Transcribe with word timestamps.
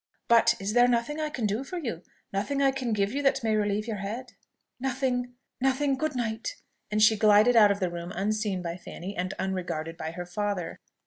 But 0.27 0.55
is 0.59 0.73
there 0.73 0.87
nothing 0.87 1.19
I 1.19 1.29
can 1.29 1.45
do 1.45 1.63
for 1.63 1.77
you 1.77 2.01
nothing 2.33 2.59
I 2.59 2.71
can 2.71 2.91
give 2.91 3.13
you 3.13 3.21
that 3.21 3.43
may 3.43 3.55
relieve 3.55 3.85
your 3.85 3.97
head?" 3.97 4.33
"Nothing, 4.79 5.33
nothing! 5.59 5.95
Good 5.95 6.15
night!" 6.15 6.55
and 6.89 7.03
she 7.03 7.15
glided 7.15 7.55
out 7.55 7.69
of 7.69 7.79
the 7.79 7.91
room 7.91 8.11
unseen 8.15 8.63
by 8.63 8.77
Fanny 8.77 9.15
and 9.15 9.35
unregarded 9.37 9.97
by 9.97 10.09
her 10.13 10.25
father. 10.25 10.79